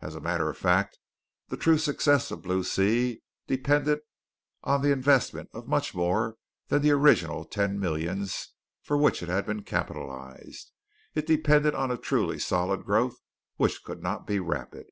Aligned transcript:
As 0.00 0.14
a 0.14 0.20
matter 0.20 0.48
of 0.48 0.56
fact, 0.56 1.00
the 1.48 1.56
true 1.56 1.78
success 1.78 2.30
of 2.30 2.42
Blue 2.42 2.62
Sea 2.62 3.24
depended 3.48 3.98
on 4.62 4.82
the 4.82 4.92
investment 4.92 5.50
of 5.52 5.66
much 5.66 5.96
more 5.96 6.36
than 6.68 6.80
the 6.80 6.92
original 6.92 7.44
ten 7.44 7.80
millions 7.80 8.52
for 8.84 8.96
which 8.96 9.20
it 9.20 9.28
had 9.28 9.46
been 9.46 9.64
capitalized. 9.64 10.70
It 11.16 11.26
depended 11.26 11.74
on 11.74 11.90
a 11.90 11.96
truly 11.98 12.38
solid 12.38 12.84
growth, 12.84 13.16
which 13.56 13.82
could 13.82 14.00
not 14.00 14.28
be 14.28 14.38
rapid. 14.38 14.86